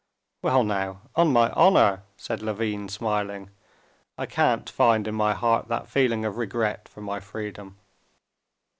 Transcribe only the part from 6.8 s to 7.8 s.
for my freedom."